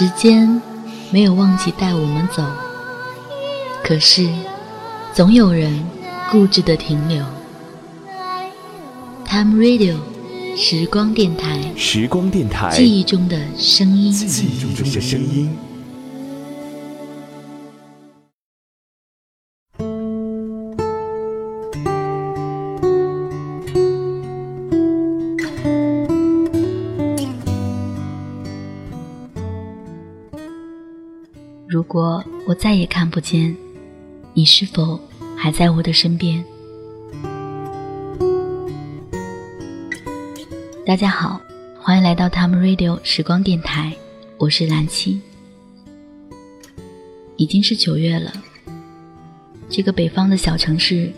[0.00, 0.62] 时间
[1.10, 2.42] 没有忘记带我们走，
[3.84, 4.26] 可是
[5.12, 5.86] 总有人
[6.30, 7.22] 固执的停留。
[9.26, 9.96] Time Radio，
[10.56, 15.54] 时光电台，时光电台，记忆中的声音，记忆中的声音。
[31.90, 33.56] 如果我再也看不见
[34.32, 35.00] 你，是否
[35.36, 36.44] 还在我的身边？
[40.86, 41.40] 大家好，
[41.80, 43.92] 欢迎来到 Time Radio 时光电台，
[44.38, 45.20] 我是蓝七。
[47.34, 48.32] 已经是九月了，
[49.68, 51.12] 这个北方的小城市，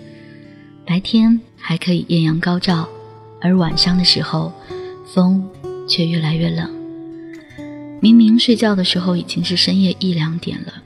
[0.87, 2.89] 白天还可以艳阳高照，
[3.43, 4.51] 而晚上的时候，
[5.05, 5.47] 风
[5.87, 6.82] 却越来越冷。
[8.03, 10.83] 明明睡觉的时候已经是深夜一两点了，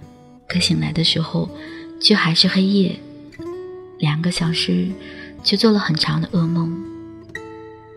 [0.47, 1.49] 可醒来的时候
[1.99, 2.95] 却还是黑夜。
[3.99, 4.89] 两个小时，
[5.43, 6.79] 却做了很长的噩梦。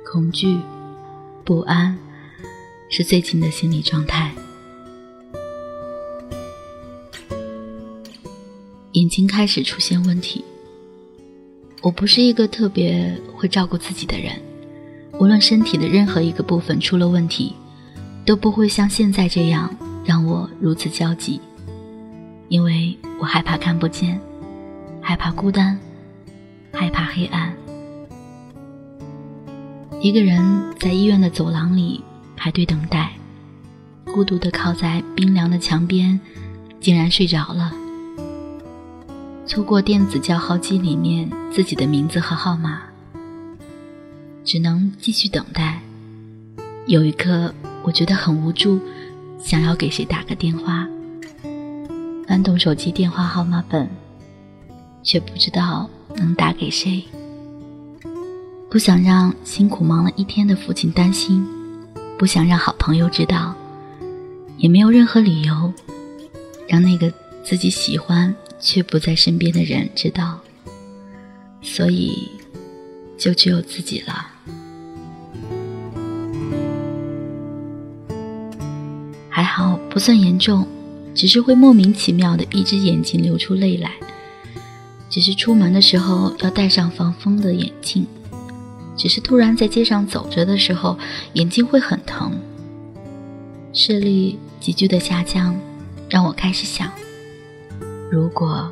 [0.09, 0.57] 恐惧、
[1.43, 1.97] 不安，
[2.89, 4.31] 是最近的心理状态。
[8.93, 10.45] 眼睛开始出现问题。
[11.81, 14.41] 我不是一个特别会照顾自己的人，
[15.19, 17.53] 无论身体的任何一个部分出了问题。
[18.29, 21.41] 都不会像现在这样让我如此焦急，
[22.47, 24.21] 因为我害怕看不见，
[25.01, 25.79] 害怕孤单，
[26.71, 27.51] 害怕黑暗。
[29.99, 32.03] 一个人在医院的走廊里
[32.37, 33.13] 排队等待，
[34.05, 36.19] 孤独地靠在冰凉的墙边，
[36.79, 37.73] 竟然睡着了。
[39.47, 42.83] 错过电子叫号机里面自己的名字和号码，
[44.43, 45.81] 只能继续等待。
[46.85, 47.51] 有一刻。
[47.83, 48.79] 我觉得很无助，
[49.41, 50.87] 想要给谁打个电话，
[52.27, 53.89] 翻动手机电话号码本，
[55.01, 57.03] 却不知道能打给谁。
[58.69, 61.43] 不想让辛苦忙了一天的父亲担心，
[62.19, 63.55] 不想让好朋友知道，
[64.57, 65.73] 也没有任何理由
[66.67, 67.11] 让那个
[67.43, 70.39] 自己喜欢却不在身边的人知道，
[71.63, 72.29] 所以
[73.17, 74.28] 就只有自己了。
[79.99, 80.65] 不算严重，
[81.13, 83.91] 只是会莫名其妙的一只眼睛流出泪来，
[85.09, 88.07] 只是出门的时候要戴上防风的眼镜，
[88.95, 90.97] 只是突然在街上走着的时候
[91.33, 92.31] 眼睛会很疼，
[93.73, 95.53] 视力急剧的下降，
[96.09, 96.89] 让我开始想，
[98.09, 98.71] 如果，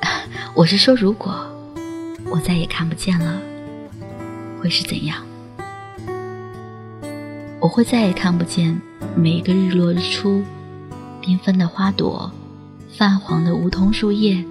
[0.54, 1.34] 我是说如果
[2.30, 3.40] 我再也看不见了，
[4.60, 5.24] 会是怎样？
[7.60, 8.80] 我会再也看不见。
[9.16, 10.42] 每一个日落日出，
[11.22, 12.30] 缤纷的花朵，
[12.96, 14.42] 泛黄的梧桐树叶，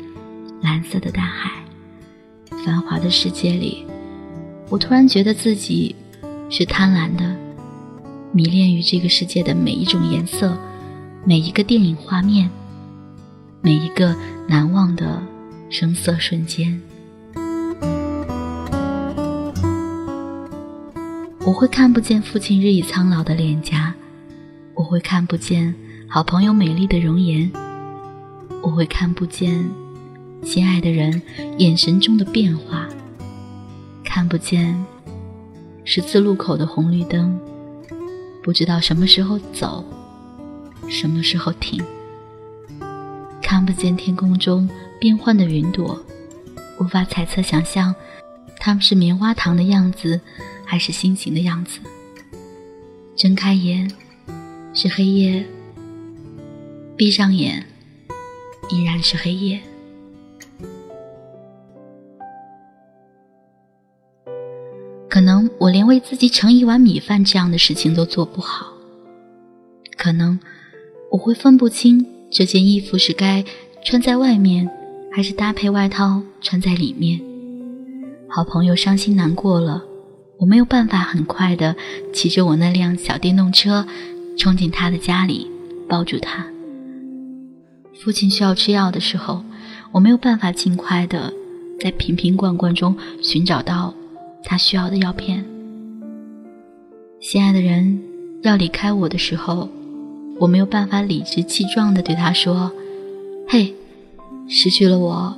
[0.62, 1.52] 蓝色的大海，
[2.66, 3.86] 繁华的世界里，
[4.70, 5.96] 我突然觉得自己
[6.50, 7.36] 是贪婪的，
[8.32, 10.58] 迷恋于这个世界的每一种颜色，
[11.26, 12.50] 每一个电影画面，
[13.62, 14.16] 每一个
[14.48, 15.22] 难忘的
[15.70, 16.80] 声色瞬间。
[21.46, 23.94] 我会看不见父亲日益苍老的脸颊。
[24.74, 25.74] 我会看不见
[26.08, 27.50] 好朋友美丽的容颜，
[28.62, 29.70] 我会看不见
[30.44, 31.22] 心爱的人
[31.58, 32.88] 眼神中的变化，
[34.04, 34.78] 看不见
[35.86, 37.40] 十字路口的红绿灯，
[38.44, 39.84] 不知道什么时候走，
[40.90, 41.84] 什么时候停，
[43.42, 44.70] 看不见天空中
[45.00, 46.02] 变幻的云朵，
[46.80, 47.94] 无法猜测想象
[48.58, 50.20] 它们是棉花糖的样子，
[50.70, 51.80] 还是心情的样子。
[53.16, 53.90] 睁开眼。
[54.72, 55.44] 是黑夜，
[56.96, 57.66] 闭上眼，
[58.70, 59.60] 依然是黑夜。
[65.10, 68.68] 可能我连为自己盛一碗米饭这样的事情都做不好。
[69.98, 70.40] 可能
[71.12, 73.44] 我会分不清这件衣服是该
[73.84, 74.70] 穿在外面，
[75.12, 77.20] 还是搭配外套穿在里面。
[78.30, 79.84] 好朋友伤心难过了，
[80.40, 81.76] 我没有办法很快的
[82.14, 83.86] 骑着我那辆小电动车。
[84.38, 85.52] 冲进他的家里，
[85.86, 86.46] 抱住他。
[88.02, 89.44] 父亲需要吃药的时候，
[89.92, 91.34] 我没有办法尽快的
[91.78, 93.94] 在瓶瓶罐罐中寻找到
[94.46, 95.44] 他需要的药片。
[97.20, 98.02] 心爱的人
[98.42, 99.68] 要离开我的时候，
[100.40, 102.72] 我没有办法理直气壮的对他说
[103.46, 103.76] ：“嘿，
[104.48, 105.36] 失去了我，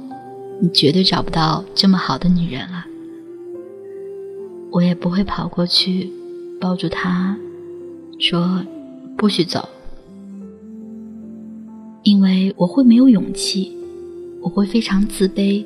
[0.61, 2.85] 你绝对找不到这么好的女人了。”
[4.71, 6.09] 我也不会跑过去
[6.59, 7.37] 抱住他，
[8.19, 8.65] 说。
[9.17, 9.69] 不许走，
[12.01, 13.71] 因为我会没有勇气，
[14.41, 15.63] 我会非常自卑，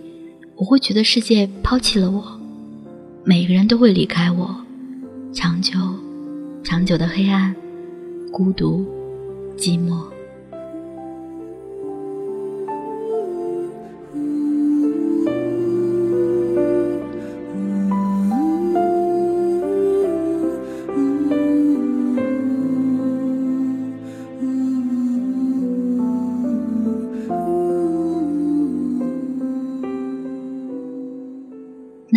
[0.57, 2.21] 我会觉得世界抛弃了我，
[3.23, 4.53] 每个人都会离开我，
[5.31, 5.79] 长久、
[6.65, 7.55] 长久的黑暗、
[8.29, 8.85] 孤独、
[9.57, 10.03] 寂寞。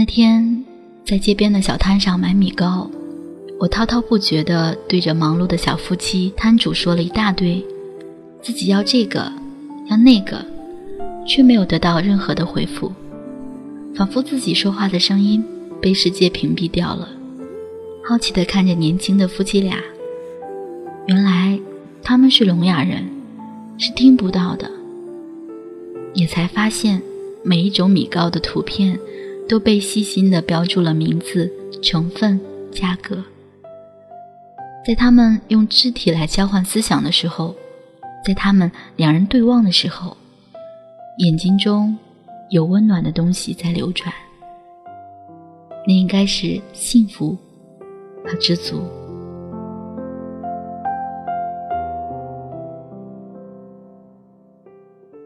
[0.08, 0.64] 天
[1.04, 2.90] 在街边的小摊上买米糕，
[3.60, 7.62] 我滔滔不绝地对着忙碌的小夫妻摊主说了一大堆，
[8.42, 9.30] 自己要这个，
[9.90, 10.42] 要那个，
[11.26, 12.90] 却没有得到任何的回复，
[13.94, 15.44] 仿佛自己说话的声音
[15.78, 17.06] 被世界屏蔽掉了。
[18.02, 19.76] 好奇地看着年轻的夫妻俩，
[21.06, 21.60] 原来
[22.02, 23.04] 他们是聋哑人，
[23.76, 24.70] 是听不到的，
[26.14, 27.02] 也才发现
[27.42, 28.98] 每一种米糕的图片。
[29.48, 31.50] 都被细心的标注了名字、
[31.82, 32.38] 成分、
[32.70, 33.24] 价格。
[34.86, 37.54] 在他们用肢体来交换思想的时候，
[38.24, 40.16] 在他们两人对望的时候，
[41.18, 41.96] 眼睛中
[42.50, 44.12] 有温暖的东西在流转。
[45.86, 47.36] 那应该是幸福
[48.24, 48.82] 和知足。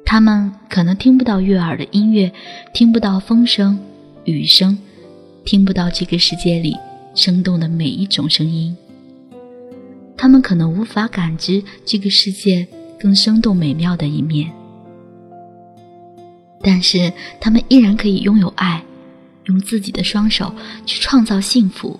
[0.04, 2.30] 他们可能听不到悦耳的音乐，
[2.72, 3.78] 听不到风声。
[4.24, 4.78] 雨声，
[5.44, 6.76] 听不到这个世界里
[7.14, 8.76] 生动的每一种声音。
[10.16, 12.66] 他们可能无法感知这个世界
[13.00, 14.52] 更生动美妙的一面，
[16.60, 18.84] 但是他们依然可以拥有爱，
[19.46, 20.54] 用自己的双手
[20.86, 21.98] 去创造幸福。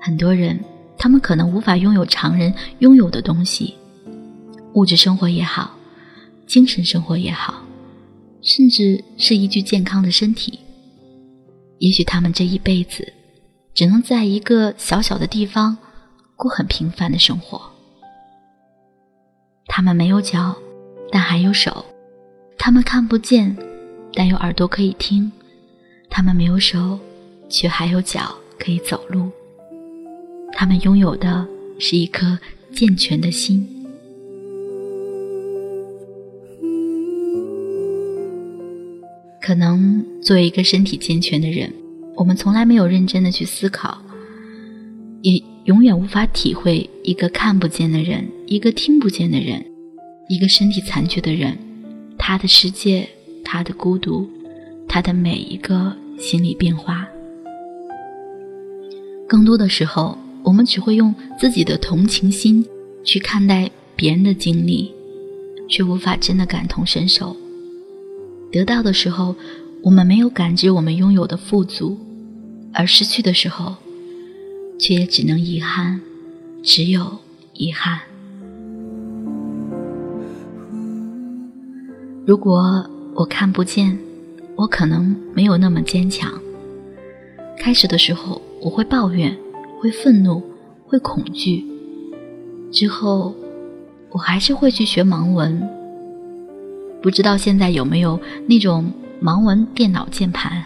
[0.00, 0.58] 很多人，
[0.96, 3.74] 他们可能无法拥有常人拥有的东西，
[4.72, 5.76] 物质生活也好，
[6.46, 7.62] 精神生活也好，
[8.40, 10.60] 甚至是一具健康的身体。
[11.78, 13.12] 也许他们这一辈子，
[13.74, 15.76] 只能在一个小小的地方
[16.34, 17.60] 过很平凡的生活。
[19.66, 20.56] 他们没有脚，
[21.10, 21.84] 但还有手；
[22.56, 23.56] 他们看不见，
[24.14, 25.30] 但有耳朵可以听；
[26.08, 26.98] 他们没有手，
[27.48, 29.30] 却还有脚可以走路。
[30.52, 31.46] 他们拥有的
[31.78, 32.38] 是一颗
[32.72, 33.75] 健全的心。
[39.46, 41.72] 可能作为一个身体健全的人，
[42.16, 44.02] 我们从来没有认真的去思考，
[45.22, 49.64] 也永远无法体会一个看不见的人，一个听不见的人，
[50.28, 51.56] 一个身体残缺的人，
[52.18, 53.08] 他的世界，
[53.44, 54.28] 他的孤独，
[54.88, 57.06] 他的每一个心理变化。
[59.28, 62.66] 更多的时候，我们只会用自己的同情心
[63.04, 64.92] 去看待别人的经历，
[65.68, 67.36] 却无法真的感同身受。
[68.56, 69.36] 得到的时候，
[69.82, 71.98] 我们没有感知我们拥有的富足；
[72.72, 73.74] 而失去的时候，
[74.78, 76.00] 却也只能遗憾，
[76.62, 77.18] 只有
[77.52, 78.00] 遗憾。
[82.24, 83.98] 如果我看不见，
[84.56, 86.32] 我可能没有那么坚强。
[87.58, 89.36] 开始的时候，我会抱怨，
[89.82, 90.42] 会愤怒，
[90.86, 91.62] 会恐惧；
[92.72, 93.34] 之后，
[94.12, 95.75] 我还是会去学盲文。
[97.06, 98.90] 不知道现在有没有那种
[99.22, 100.64] 盲文电脑键盘？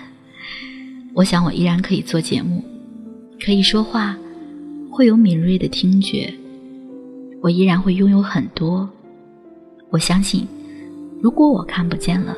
[1.13, 2.65] 我想我依然可以做节目，
[3.45, 4.17] 可以说话，
[4.91, 6.33] 会有敏锐的听觉。
[7.43, 8.89] 我依然会拥有很多。
[9.91, 10.49] 我相信，
[11.21, 12.35] 如果我看不见了，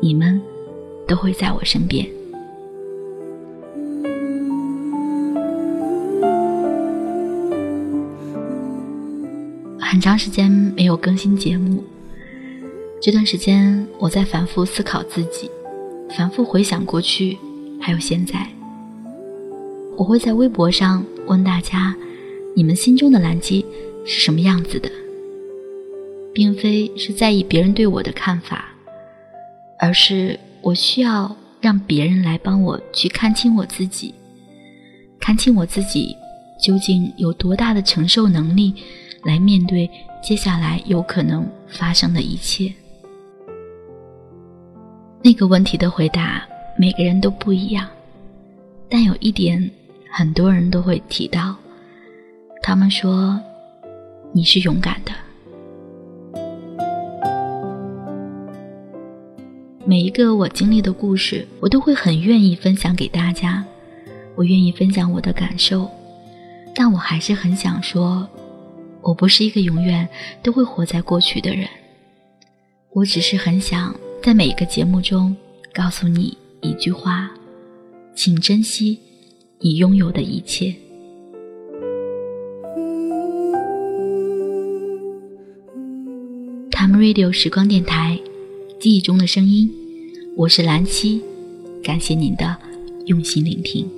[0.00, 0.40] 你们
[1.08, 2.06] 都会在我身边。
[9.80, 11.82] 很长时间没有更新节目。
[13.06, 15.48] 这段时间，我在反复思考自己，
[16.10, 17.38] 反复回想过去，
[17.80, 18.44] 还有现在。
[19.96, 21.94] 我会在微博上问大家：
[22.56, 23.64] 你们心中的蓝鸡
[24.04, 24.90] 是什么样子的？
[26.34, 28.74] 并非是在意别人对我的看法，
[29.78, 34.12] 而是我需要让别人来帮我去看清我自己，
[35.20, 36.16] 看清我自己
[36.60, 38.74] 究竟有多大的承受能力，
[39.22, 39.88] 来面对
[40.20, 42.74] 接下来有可能发生的一切。
[45.26, 46.46] 那个问题的回答，
[46.78, 47.88] 每个人都不一样，
[48.88, 49.68] 但有一点，
[50.08, 51.56] 很多人都会提到。
[52.62, 53.36] 他们说
[54.30, 55.10] ：“你是勇敢的。”
[59.84, 63.64] 每一个我经历的故事，我都会很愿意分享给大家。
[64.36, 65.90] 我愿意分享我的感受，
[66.72, 68.28] 但我还是很想说，
[69.02, 70.08] 我不是一个永远
[70.40, 71.68] 都会活在过去的人。
[72.92, 73.92] 我只是很想
[74.22, 75.34] 在每一个节目中
[75.72, 77.30] 告诉你一句话：
[78.14, 78.98] 请珍惜
[79.60, 80.74] 你拥有的一切。
[86.72, 88.18] Time Radio 时光电台，
[88.80, 89.70] 记忆中的声音，
[90.34, 91.22] 我是兰溪，
[91.84, 92.56] 感谢您的
[93.06, 93.88] 用心聆听。